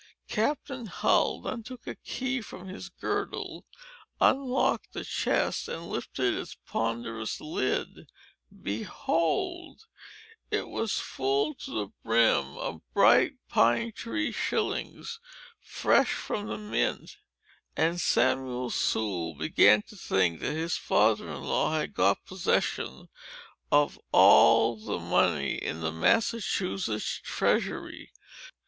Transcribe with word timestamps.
Captain 0.29 0.87
Hull 0.87 1.41
then 1.43 1.61
took 1.61 1.85
a 1.85 1.93
key 1.93 2.41
from 2.41 2.67
his 2.67 2.89
girdle, 2.89 3.67
unlocked 4.19 4.93
the 4.93 5.05
chest, 5.05 5.67
and 5.67 5.87
lifted 5.89 6.33
its 6.33 6.55
ponderous 6.65 7.39
lid. 7.39 8.09
Behold! 8.63 9.85
it 10.49 10.69
was 10.69 10.97
full 10.97 11.53
to 11.53 11.69
the 11.69 11.87
brim 12.03 12.57
of 12.57 12.81
bright 12.95 13.33
pine 13.47 13.91
tree 13.91 14.31
shillings, 14.31 15.19
fresh 15.59 16.11
from 16.13 16.47
the 16.47 16.57
mint; 16.57 17.17
and 17.77 18.01
Samuel 18.01 18.71
Sewell 18.71 19.35
began 19.35 19.83
to 19.83 19.95
think 19.95 20.39
that 20.39 20.53
his 20.53 20.77
father 20.77 21.29
in 21.29 21.43
law 21.43 21.77
had 21.77 21.93
got 21.93 22.25
possession 22.25 23.07
of 23.71 23.99
all 24.11 24.77
the 24.77 24.97
money 24.97 25.57
in 25.57 25.81
the 25.81 25.91
Massachusetts 25.91 27.21
treasury. 27.23 28.09